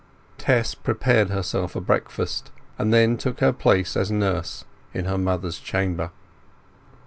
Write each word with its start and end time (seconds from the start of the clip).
Tess 0.39 0.73
prepared 0.73 1.29
herself 1.29 1.75
a 1.75 1.79
breakfast, 1.79 2.49
and 2.79 2.91
then 2.91 3.17
took 3.17 3.39
her 3.39 3.53
place 3.53 3.95
as 3.95 4.09
nurse 4.09 4.65
in 4.95 5.05
her 5.05 5.19
mother's 5.19 5.59
chamber. 5.59 6.09